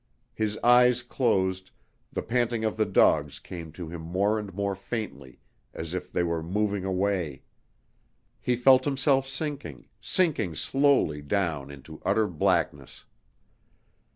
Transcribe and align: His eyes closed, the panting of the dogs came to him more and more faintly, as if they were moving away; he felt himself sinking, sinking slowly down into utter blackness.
His 0.33 0.57
eyes 0.63 1.03
closed, 1.03 1.69
the 2.11 2.23
panting 2.23 2.65
of 2.65 2.75
the 2.75 2.87
dogs 2.87 3.37
came 3.37 3.71
to 3.73 3.87
him 3.87 4.01
more 4.01 4.39
and 4.39 4.51
more 4.51 4.73
faintly, 4.73 5.39
as 5.75 5.93
if 5.93 6.11
they 6.11 6.23
were 6.23 6.41
moving 6.41 6.83
away; 6.83 7.43
he 8.39 8.55
felt 8.55 8.85
himself 8.85 9.27
sinking, 9.27 9.89
sinking 10.01 10.55
slowly 10.55 11.21
down 11.21 11.69
into 11.69 12.01
utter 12.03 12.25
blackness. 12.25 13.05